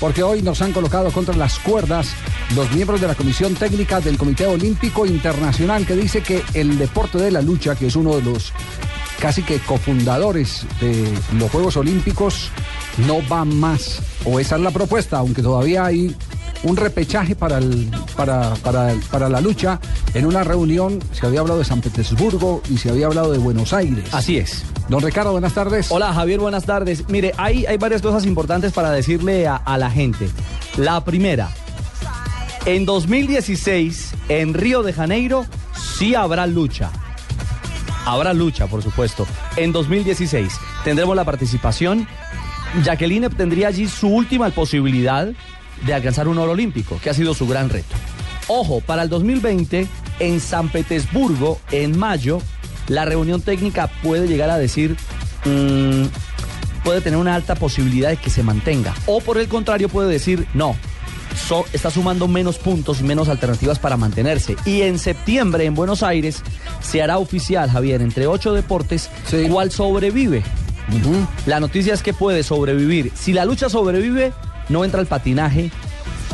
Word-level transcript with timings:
Porque 0.00 0.22
hoy 0.22 0.42
nos 0.42 0.62
han 0.62 0.72
colocado 0.72 1.10
contra 1.10 1.36
las 1.36 1.58
cuerdas 1.58 2.08
los 2.54 2.70
miembros 2.72 3.00
de 3.00 3.06
la 3.06 3.14
Comisión 3.14 3.54
Técnica 3.54 4.00
del 4.00 4.18
Comité 4.18 4.46
Olímpico 4.46 5.06
Internacional 5.06 5.86
que 5.86 5.94
dice 5.96 6.22
que 6.22 6.42
el 6.54 6.78
deporte 6.78 7.18
de 7.18 7.30
la 7.30 7.42
lucha, 7.42 7.74
que 7.74 7.86
es 7.86 7.96
uno 7.96 8.16
de 8.16 8.22
los 8.22 8.52
casi 9.20 9.42
que 9.42 9.60
cofundadores 9.60 10.66
de 10.80 11.12
los 11.38 11.50
Juegos 11.50 11.76
Olímpicos, 11.76 12.50
no 13.06 13.26
va 13.28 13.44
más. 13.44 14.00
O 14.24 14.40
esa 14.40 14.56
es 14.56 14.62
la 14.62 14.70
propuesta, 14.70 15.18
aunque 15.18 15.42
todavía 15.42 15.84
hay 15.84 16.14
un 16.64 16.76
repechaje 16.76 17.34
para, 17.36 17.58
el, 17.58 17.90
para, 18.16 18.54
para, 18.56 18.94
para 19.10 19.28
la 19.28 19.40
lucha. 19.40 19.80
En 20.14 20.26
una 20.26 20.44
reunión 20.44 20.98
se 21.12 21.26
había 21.26 21.40
hablado 21.40 21.60
de 21.60 21.64
San 21.64 21.80
Petersburgo 21.80 22.62
y 22.68 22.78
se 22.78 22.90
había 22.90 23.06
hablado 23.06 23.32
de 23.32 23.38
Buenos 23.38 23.72
Aires. 23.72 24.04
Así 24.12 24.38
es. 24.38 24.64
Don 24.88 25.02
Ricardo, 25.02 25.32
buenas 25.32 25.54
tardes. 25.54 25.90
Hola 25.90 26.12
Javier, 26.12 26.40
buenas 26.40 26.64
tardes. 26.64 27.08
Mire, 27.08 27.32
hay, 27.36 27.64
hay 27.66 27.78
varias 27.78 28.02
cosas 28.02 28.26
importantes 28.26 28.72
para 28.72 28.90
decirle 28.90 29.46
a, 29.46 29.56
a 29.56 29.78
la 29.78 29.90
gente. 29.90 30.28
La 30.76 31.04
primera, 31.04 31.50
en 32.66 32.84
2016, 32.84 34.14
en 34.28 34.54
Río 34.54 34.82
de 34.82 34.92
Janeiro, 34.92 35.46
sí 35.74 36.14
habrá 36.14 36.46
lucha. 36.46 36.90
Habrá 38.04 38.32
lucha, 38.34 38.66
por 38.66 38.82
supuesto. 38.82 39.26
En 39.56 39.72
2016 39.72 40.52
tendremos 40.84 41.16
la 41.16 41.24
participación. 41.24 42.06
Jacqueline 42.82 43.30
tendría 43.30 43.68
allí 43.68 43.86
su 43.86 44.08
última 44.08 44.50
posibilidad 44.50 45.28
de 45.86 45.94
alcanzar 45.94 46.28
un 46.28 46.38
oro 46.38 46.52
olímpico, 46.52 46.98
que 47.02 47.10
ha 47.10 47.14
sido 47.14 47.34
su 47.34 47.46
gran 47.46 47.68
reto. 47.68 47.94
Ojo, 48.48 48.80
para 48.80 49.02
el 49.02 49.08
2020, 49.08 49.86
en 50.18 50.40
San 50.40 50.68
Petersburgo, 50.68 51.60
en 51.70 51.98
mayo, 51.98 52.40
la 52.92 53.04
reunión 53.04 53.40
técnica 53.40 53.88
puede 54.02 54.26
llegar 54.28 54.50
a 54.50 54.58
decir, 54.58 54.96
mm, 55.44 56.04
puede 56.84 57.00
tener 57.00 57.18
una 57.18 57.34
alta 57.34 57.54
posibilidad 57.54 58.10
de 58.10 58.16
que 58.16 58.30
se 58.30 58.42
mantenga. 58.42 58.94
O 59.06 59.20
por 59.20 59.38
el 59.38 59.48
contrario, 59.48 59.88
puede 59.88 60.10
decir, 60.10 60.46
no, 60.54 60.76
so- 61.48 61.64
está 61.72 61.90
sumando 61.90 62.28
menos 62.28 62.58
puntos 62.58 63.00
menos 63.02 63.28
alternativas 63.28 63.78
para 63.78 63.96
mantenerse. 63.96 64.56
Y 64.64 64.82
en 64.82 64.98
septiembre, 64.98 65.64
en 65.64 65.74
Buenos 65.74 66.02
Aires, 66.02 66.42
se 66.82 67.02
hará 67.02 67.18
oficial, 67.18 67.70
Javier, 67.70 68.02
entre 68.02 68.26
ocho 68.26 68.52
deportes, 68.52 69.08
Sí. 69.30 69.46
cuál 69.48 69.70
sobrevive. 69.70 70.42
La 71.46 71.60
noticia 71.60 71.94
es 71.94 72.02
que 72.02 72.12
puede 72.12 72.42
sobrevivir. 72.42 73.12
Si 73.14 73.32
la 73.32 73.44
lucha 73.44 73.68
sobrevive, 73.68 74.32
no 74.68 74.84
entra 74.84 75.00
el 75.00 75.06
patinaje 75.06 75.70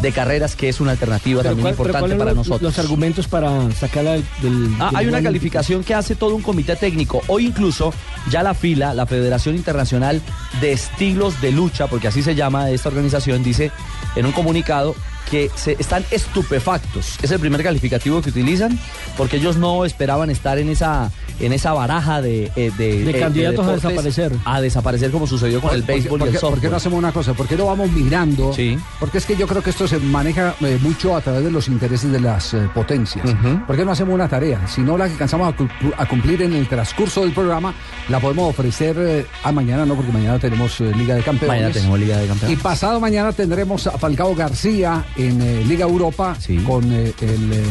de 0.00 0.12
carreras, 0.12 0.54
que 0.56 0.68
es 0.68 0.80
una 0.80 0.92
alternativa 0.92 1.42
Pero 1.42 1.54
también 1.54 1.74
¿cuál- 1.74 1.77
pero 1.77 1.88
importante 1.88 2.00
¿cuáles 2.16 2.18
para 2.18 2.30
los- 2.30 2.46
nosotros. 2.48 2.62
Los 2.77 2.78
argumentos 2.78 3.28
para 3.28 3.70
sacarla 3.72 4.12
del. 4.12 4.24
del- 4.42 4.70
Ah, 4.80 4.91
hay 4.94 5.06
una 5.06 5.22
calificación 5.22 5.84
que 5.84 5.94
hace 5.94 6.14
todo 6.14 6.34
un 6.34 6.42
comité 6.42 6.77
técnico. 6.77 7.22
Hoy 7.28 7.46
incluso 7.46 7.92
ya 8.30 8.42
la 8.42 8.54
FILA, 8.54 8.94
la 8.94 9.06
Federación 9.06 9.56
Internacional 9.56 10.20
de 10.60 10.72
Estilos 10.72 11.41
de 11.41 11.52
Lucha, 11.52 11.86
porque 11.86 12.08
así 12.08 12.22
se 12.22 12.34
llama 12.34 12.70
esta 12.70 12.88
organización, 12.88 13.42
dice 13.42 13.70
en 14.16 14.26
un 14.26 14.32
comunicado 14.32 14.94
que 15.31 15.51
se 15.55 15.77
están 15.79 16.05
estupefactos. 16.11 17.19
Es 17.23 17.31
el 17.31 17.39
primer 17.41 17.62
calificativo 17.62 18.23
que 18.23 18.31
utilizan 18.31 18.79
porque 19.17 19.37
ellos 19.37 19.57
no 19.57 19.84
esperaban 19.84 20.31
estar 20.31 20.59
en 20.59 20.69
esa 20.69 21.11
en 21.41 21.53
esa 21.53 21.72
baraja 21.72 22.21
de 22.21 22.50
eh, 22.56 22.72
de, 22.77 23.05
De 23.05 23.21
candidatos 23.21 23.67
a 23.67 23.72
desaparecer. 23.75 24.33
A 24.44 24.61
desaparecer 24.61 25.11
como 25.12 25.27
sucedió 25.27 25.61
con 25.61 25.72
el 25.72 25.83
¿Por 25.83 25.87
qué- 25.87 25.93
béisbol 25.93 26.19
por 26.19 26.28
y 26.28 26.31
el 26.31 26.34
qué- 26.37 26.41
¿Por 26.41 26.50
qué 26.55 26.56
softball. 26.56 26.71
no 26.72 26.77
hacemos 26.77 26.99
una 26.99 27.12
cosa? 27.12 27.34
¿Por 27.34 27.47
qué 27.47 27.56
no 27.56 27.67
vamos 27.67 27.91
mirando? 27.93 28.53
Sí. 28.53 28.77
Porque 28.99 29.19
es 29.19 29.27
que 29.27 29.37
yo 29.37 29.47
creo 29.47 29.62
que 29.62 29.71
esto 29.71 29.87
se 29.87 29.99
maneja 29.99 30.55
eh, 30.61 30.78
mucho 30.83 31.17
a 31.17 31.21
través 31.21 31.44
de 31.44 31.50
los 31.50 31.69
intereses 31.69 32.11
de 32.11 32.21
las 32.21 32.55
eh, 32.55 32.69
potencias. 32.75 33.25
Ujú. 33.25 33.67
¿Por 33.67 33.77
qué 33.77 33.84
no 33.84 33.93
hacemos 33.93 34.15
una 34.15 34.28
tarea? 34.28 34.67
Si 34.67 34.81
no 34.81 34.99
la 34.99 35.05
alcanzamos 35.05 35.53
a, 35.53 35.56
cu- 35.56 35.69
a 35.97 36.06
cumplir 36.06 36.43
en 36.43 36.55
el 36.55 36.67
transcurso 36.69 37.21
del 37.22 37.33
programa, 37.33 37.72
la 38.09 38.19
podemos 38.19 38.50
ofrecer 38.50 38.97
eh, 38.99 39.27
a 39.44 39.53
mañana, 39.53 39.87
no, 39.87 39.94
porque 39.94 40.11
mañana 40.12 40.38
tenemos 40.41 40.81
Liga 40.81 41.15
de 41.15 41.22
Campeones. 41.22 41.56
Mañana 41.56 41.72
tenemos 41.72 41.99
Liga 42.00 42.17
de 42.19 42.25
Y 42.25 42.28
Campeones. 42.28 42.59
pasado 42.61 42.99
mañana 43.00 43.33
tendremos 43.33 43.87
a 43.87 43.97
Falcao 43.99 44.34
García 44.34 45.05
en 45.19 45.43
eh, 45.43 45.65
Liga 45.67 45.84
Europa 45.84 46.37
Sí. 46.41 46.56
con 46.59 46.91
eh, 46.93 47.12
el 47.21 47.53
eh, 47.53 47.62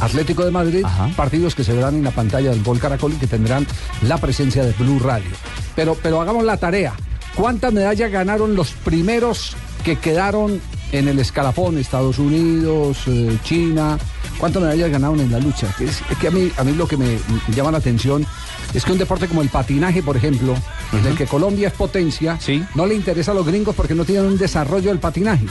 Atlético 0.00 0.44
de 0.44 0.50
Madrid, 0.50 0.82
Ajá. 0.84 1.08
partidos 1.16 1.54
que 1.54 1.64
se 1.64 1.72
verán 1.72 1.94
en 1.94 2.04
la 2.04 2.10
pantalla 2.10 2.50
del 2.50 2.62
Gol 2.62 2.78
Caracol 2.78 3.12
y 3.12 3.16
que 3.16 3.26
tendrán 3.26 3.66
la 4.02 4.18
presencia 4.18 4.64
de 4.64 4.72
Blue 4.72 4.98
Radio. 4.98 5.30
Pero, 5.76 5.96
pero 6.02 6.20
hagamos 6.20 6.44
la 6.44 6.56
tarea. 6.56 6.92
¿Cuántas 7.34 7.72
medallas 7.72 8.10
ganaron 8.10 8.54
los 8.56 8.72
primeros 8.72 9.54
que 9.84 9.96
quedaron 9.96 10.60
en 10.92 11.06
el 11.08 11.18
escalafón? 11.20 11.78
Estados 11.78 12.18
Unidos, 12.18 12.98
China. 13.44 13.96
¿Cuántas 14.38 14.62
medallas 14.62 14.90
ganaron 14.90 15.20
en 15.20 15.30
la 15.30 15.38
lucha? 15.38 15.68
Es, 15.78 16.00
es 16.10 16.18
que 16.20 16.28
a 16.28 16.30
mí, 16.30 16.50
a 16.56 16.64
mí 16.64 16.72
lo 16.72 16.88
que 16.88 16.96
me 16.96 17.18
llama 17.54 17.70
la 17.70 17.78
atención 17.78 18.26
es 18.74 18.84
que 18.84 18.92
un 18.92 18.98
deporte 18.98 19.28
como 19.28 19.42
el 19.42 19.48
patinaje, 19.48 20.02
por 20.02 20.16
ejemplo, 20.16 20.54
en 20.92 21.06
el 21.06 21.16
que 21.16 21.26
Colombia 21.26 21.68
es 21.68 21.74
potencia, 21.74 22.38
Sí. 22.40 22.64
no 22.74 22.86
le 22.86 22.94
interesa 22.94 23.30
a 23.32 23.34
los 23.34 23.46
gringos 23.46 23.74
porque 23.76 23.94
no 23.94 24.04
tienen 24.04 24.24
un 24.26 24.38
desarrollo 24.38 24.88
del 24.90 24.98
patinaje. 24.98 25.44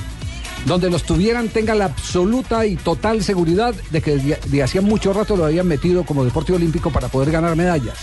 Donde 0.66 0.90
los 0.90 1.04
tuvieran 1.04 1.50
tengan 1.50 1.80
la 1.80 1.86
absoluta 1.86 2.66
y 2.66 2.76
total 2.76 3.24
seguridad 3.24 3.74
de 3.92 4.02
que 4.02 4.18
de 4.18 4.64
hacía 4.64 4.82
mucho 4.82 5.14
rato 5.14 5.36
lo 5.36 5.46
habían 5.46 5.68
metido 5.68 6.04
como 6.04 6.26
deporte 6.26 6.54
olímpico 6.54 6.92
para 6.92 7.08
poder 7.08 7.32
ganar 7.32 7.56
medallas. 7.56 7.98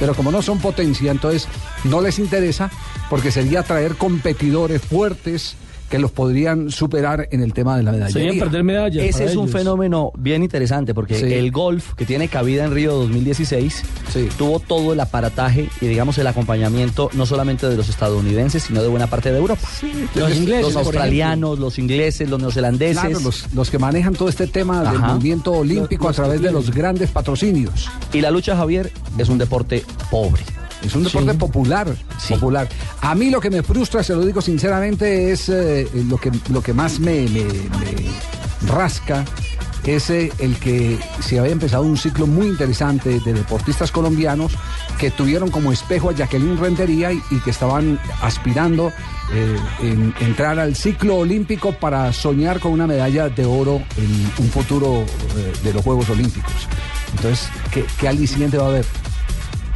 Pero 0.00 0.14
como 0.14 0.30
no 0.32 0.42
son 0.42 0.58
potencia, 0.58 1.10
entonces 1.10 1.48
no 1.84 2.00
les 2.00 2.18
interesa 2.18 2.70
porque 3.10 3.30
sería 3.30 3.62
traer 3.62 3.96
competidores 3.96 4.82
fuertes 4.82 5.56
que 5.88 5.98
los 5.98 6.10
podrían 6.10 6.70
superar 6.70 7.28
en 7.30 7.40
el 7.42 7.52
tema 7.54 7.76
de 7.76 7.82
la 7.82 7.92
medalla. 7.92 8.12
Serían 8.12 8.38
perder 8.38 8.62
medallas. 8.64 9.04
Ese 9.04 9.24
es 9.24 9.36
un 9.36 9.44
ellos. 9.48 9.52
fenómeno 9.58 10.12
bien 10.18 10.42
interesante 10.42 10.94
porque 10.94 11.14
Sí. 11.14 11.32
el 11.32 11.50
golf 11.50 11.94
que 11.94 12.04
tiene 12.04 12.28
cabida 12.28 12.64
en 12.64 12.72
Río 12.74 12.94
2016 12.94 13.82
Sí. 14.12 14.28
tuvo 14.36 14.60
todo 14.60 14.92
el 14.92 15.00
aparataje 15.00 15.68
y 15.80 15.86
digamos 15.86 16.18
el 16.18 16.26
acompañamiento 16.26 17.10
no 17.14 17.26
solamente 17.26 17.68
de 17.68 17.76
los 17.76 17.88
estadounidenses 17.88 18.62
sino 18.64 18.82
de 18.82 18.88
buena 18.88 19.06
parte 19.06 19.30
de 19.32 19.38
Europa. 19.38 19.62
Los 20.14 20.36
ingleses. 20.36 20.62
los 20.74 20.76
australianos, 20.76 21.58
los 21.58 21.78
ingleses, 21.78 22.28
los 22.28 22.40
neozelandeses. 22.40 23.00
Claro, 23.02 23.20
los, 23.20 23.46
los 23.54 23.70
que 23.70 23.78
manejan 23.78 24.14
todo 24.14 24.28
este 24.28 24.46
tema 24.46 24.82
del 24.90 25.00
movimiento 25.00 25.52
olímpico 25.52 26.08
Los- 26.08 26.18
a 26.18 26.22
través 26.22 26.40
de 26.42 26.52
los 26.52 26.70
grandes 26.74 27.10
patrocinios. 27.10 27.88
Y 28.12 28.20
la 28.20 28.30
lucha, 28.30 28.56
Javier, 28.56 28.92
es 29.16 29.28
un 29.28 29.38
deporte 29.38 29.84
pobre. 30.10 30.42
Es 30.82 30.94
un 30.94 31.04
deporte 31.04 31.34
popular, 31.34 31.94
Sí. 32.18 32.34
popular. 32.34 32.68
A 33.00 33.14
mí 33.14 33.30
lo 33.30 33.40
que 33.40 33.50
me 33.50 33.62
frustra, 33.62 34.02
se 34.02 34.14
lo 34.14 34.24
digo 34.24 34.40
sinceramente, 34.40 35.32
es 35.32 35.48
eh, 35.48 35.88
lo, 36.08 36.16
que, 36.18 36.30
lo 36.50 36.62
que 36.62 36.72
más 36.72 37.00
me, 37.00 37.22
me- 37.28 37.44
me 37.44 38.68
rasca, 38.68 39.24
es 39.84 40.10
eh, 40.10 40.30
el 40.38 40.56
que 40.58 40.98
se 41.20 41.38
había 41.38 41.52
empezado 41.52 41.82
un 41.84 41.96
ciclo 41.96 42.26
muy 42.26 42.46
interesante 42.48 43.20
de 43.20 43.32
deportistas 43.32 43.90
colombianos 43.90 44.52
que 44.98 45.10
tuvieron 45.10 45.50
como 45.50 45.72
espejo 45.72 46.10
a 46.10 46.12
Jacqueline 46.12 46.58
Rentería 46.58 47.12
y, 47.12 47.22
y 47.30 47.38
que 47.40 47.50
estaban 47.50 47.98
aspirando 48.20 48.92
eh, 49.32 49.56
en 49.82 50.14
entrar 50.20 50.58
al 50.58 50.74
ciclo 50.76 51.16
olímpico 51.16 51.72
para 51.72 52.12
soñar 52.12 52.60
con 52.60 52.72
una 52.72 52.86
medalla 52.86 53.28
de 53.28 53.44
oro 53.46 53.80
en 53.96 54.32
un 54.44 54.50
futuro 54.50 55.04
eh, 55.36 55.52
de 55.62 55.72
los 55.72 55.82
Juegos 55.82 56.10
Olímpicos. 56.10 56.52
Entonces, 57.16 57.48
¿qué, 57.72 57.84
qué 57.98 58.08
aliciente 58.08 58.58
va 58.58 58.66
a 58.66 58.68
haber? 58.68 58.84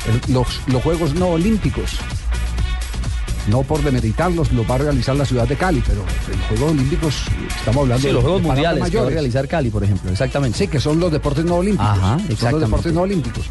El- 0.06 0.32
los, 0.34 0.60
los 0.66 0.82
Juegos 0.82 1.14
no 1.14 1.28
olímpicos. 1.28 1.98
No 3.48 3.62
por 3.64 3.82
demeritarlos, 3.82 4.52
los 4.52 4.68
va 4.70 4.76
a 4.76 4.78
realizar 4.78 5.16
la 5.16 5.24
ciudad 5.24 5.48
de 5.48 5.56
Cali, 5.56 5.82
pero 5.84 6.04
los 6.04 6.46
Juegos 6.48 6.70
Olímpicos, 6.72 7.14
estamos 7.58 7.82
hablando 7.82 8.00
Sí, 8.02 8.06
de 8.06 8.12
los 8.12 8.22
Juegos 8.22 8.40
de 8.42 8.46
Mundiales 8.48 8.90
que 8.90 8.96
va 9.00 9.06
a 9.06 9.10
realizar 9.10 9.48
Cali, 9.48 9.68
por 9.68 9.82
ejemplo, 9.82 10.12
exactamente. 10.12 10.58
Sí, 10.58 10.68
que 10.68 10.78
son 10.78 11.00
los 11.00 11.10
deportes 11.10 11.44
no 11.44 11.56
olímpicos. 11.56 11.88
Ajá, 11.88 12.18
son 12.38 12.52
los 12.52 12.60
deportes 12.60 12.92
no 12.92 13.00
olímpicos. 13.02 13.44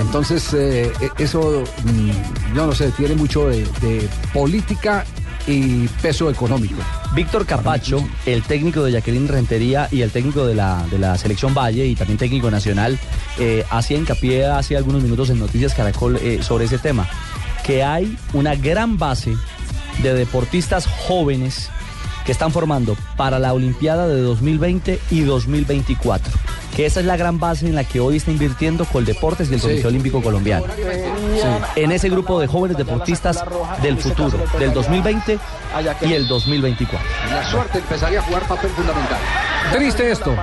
Entonces, 0.00 0.52
eh, 0.54 0.90
e- 1.00 1.22
eso, 1.22 1.62
mm, 1.84 2.56
yo 2.56 2.66
no 2.66 2.74
sé, 2.74 2.90
tiene 2.90 3.14
mucho 3.14 3.46
de, 3.48 3.58
de 3.80 4.08
política 4.32 5.04
y 5.46 5.88
peso 6.02 6.30
económico. 6.30 6.80
Víctor 7.14 7.46
Capacho, 7.46 8.06
el 8.26 8.42
técnico 8.42 8.82
de 8.82 8.92
Jacqueline 8.92 9.28
Rentería 9.28 9.88
y 9.90 10.02
el 10.02 10.10
técnico 10.10 10.46
de 10.46 10.54
la, 10.54 10.84
de 10.90 10.98
la 10.98 11.16
selección 11.18 11.54
Valle 11.54 11.86
y 11.86 11.94
también 11.94 12.18
técnico 12.18 12.50
nacional, 12.50 12.98
eh, 13.38 13.64
hacía 13.70 13.98
hincapié 13.98 14.46
hace 14.46 14.76
algunos 14.76 15.02
minutos 15.02 15.30
en 15.30 15.38
Noticias 15.38 15.74
Caracol 15.74 16.16
eh, 16.16 16.42
sobre 16.42 16.64
ese 16.64 16.78
tema, 16.78 17.08
que 17.64 17.82
hay 17.82 18.16
una 18.32 18.54
gran 18.54 18.98
base 18.98 19.34
de 20.02 20.14
deportistas 20.14 20.86
jóvenes 20.86 21.70
que 22.24 22.32
están 22.32 22.52
formando 22.52 22.96
para 23.16 23.38
la 23.38 23.52
Olimpiada 23.52 24.08
de 24.08 24.20
2020 24.20 24.98
y 25.10 25.20
2024. 25.20 26.32
Que 26.74 26.86
esa 26.86 27.00
es 27.00 27.06
la 27.06 27.16
gran 27.16 27.38
base 27.38 27.66
en 27.66 27.74
la 27.74 27.84
que 27.84 28.00
hoy 28.00 28.16
está 28.16 28.30
invirtiendo 28.30 28.84
Coldeportes 28.84 29.50
y 29.50 29.54
el 29.54 29.60
Sí. 29.60 29.66
Comité 29.68 29.86
Olímpico 29.86 30.22
Colombiano. 30.22 30.66
En 31.76 31.92
ese 31.92 32.08
grupo 32.08 32.40
de 32.40 32.46
jóvenes 32.46 32.76
deportistas 32.76 33.44
del 33.82 33.98
futuro, 33.98 34.38
del 34.58 34.72
2020 34.72 35.38
y 36.02 36.12
el 36.12 36.26
2024. 36.26 37.08
La 37.30 37.44
suerte 37.44 37.78
empezaría 37.78 38.18
a 38.20 38.22
jugar 38.22 38.42
papel 38.46 38.70
fundamental. 38.70 39.18
Triste 39.72 40.10
esto. 40.10 40.34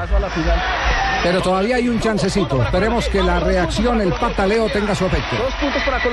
Pero 1.24 1.42
todavía 1.42 1.76
hay 1.76 1.88
un 1.88 2.00
chancecito. 2.00 2.62
Esperemos 2.64 3.08
que 3.08 3.22
la 3.22 3.40
reacción, 3.40 4.02
el 4.02 4.14
pataleo 4.14 4.70
tenga 4.70 4.96
su 4.96 5.06
efecto. 5.06 5.36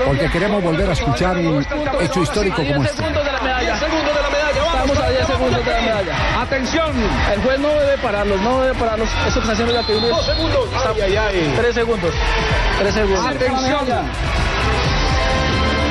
Porque 0.05 0.31
queremos 0.31 0.63
volver 0.63 0.91
a 0.91 0.93
escuchar 0.93 1.37
un 1.39 1.67
hecho 2.01 2.23
histórico 2.23 2.63
como 2.65 2.83
este. 2.85 2.97
segundos 2.97 3.25
de 3.25 3.33
la 3.33 3.41
medalla. 3.41 3.77
segundos 3.79 4.15
de 4.15 4.23
la 4.23 4.31
medalla. 4.31 4.49
Estamos 4.69 4.99
a 4.99 5.11
10 5.11 5.27
segundos 5.27 5.65
de 5.65 5.73
la 5.73 5.81
medalla. 5.81 6.41
Atención. 6.41 6.93
El 7.35 7.43
juez 7.43 7.59
no 7.59 7.69
debe 7.69 7.99
pararlos, 7.99 8.41
no 8.41 8.61
debe 8.61 8.79
pararlos. 8.79 9.09
Eso 9.27 9.35
que 9.35 9.41
está 9.41 9.53
haciendo 9.53 9.75
la 9.75 9.83
tribuna 9.83 10.07
es... 10.07 10.13
Dos 10.13 10.27
segundos. 10.27 10.69
Tres 11.57 11.75
segundos. 11.75 12.15
Tres 12.79 12.95
segundos. 12.95 13.27
Atención. 13.27 13.87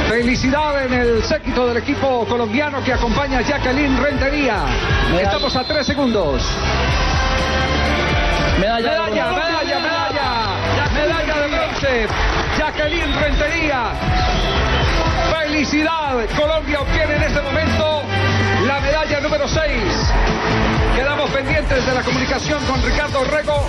Felicidad 0.08 0.86
en 0.86 0.94
el 0.94 1.24
séquito 1.24 1.68
del 1.68 1.78
equipo 1.78 2.25
colombiano 2.30 2.81
que 2.84 2.94
acompaña 2.94 3.40
a 3.40 3.42
Jacqueline 3.42 4.02
Rentería. 4.02 4.64
Estamos 5.19 5.56
a 5.56 5.64
tres 5.66 5.86
segundos. 5.86 6.44
Medalla, 8.59 8.89
Medalla, 8.89 9.31
medalla, 9.31 9.80
medalla. 9.80 10.27
Medalla 10.94 11.42
de 11.42 11.48
bronce. 11.48 12.07
Jacqueline 12.57 13.13
Rentería. 13.21 13.92
Felicidad. 15.31 16.25
Colombia 16.36 16.81
obtiene 16.81 17.15
en 17.18 17.24
este 17.24 17.42
momento 17.42 18.01
la 18.65 18.80
medalla 18.80 19.19
número 19.21 19.48
6. 19.48 19.62
Quedamos 20.95 21.30
pendientes 21.30 21.86
de 21.86 21.94
la 21.94 22.01
comunicación 22.01 22.63
con 22.65 22.81
Ricardo 22.81 23.24
Rego. 23.25 23.68